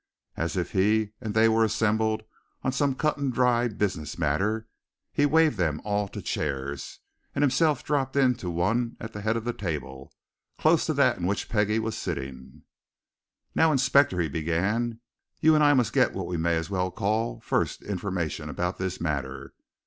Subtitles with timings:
[0.35, 2.23] As if he and they were assembled
[2.63, 4.67] on some cut and dried business matter,
[5.13, 7.01] he waved them all to chairs,
[7.35, 10.11] and himself dropped into one at the head of the table,
[10.57, 12.63] close to that in which Peggie was sitting.
[13.53, 15.01] "Now, inspector," he began,
[15.39, 18.99] "you and I must get what we may as well call first information about this
[18.99, 19.53] matter.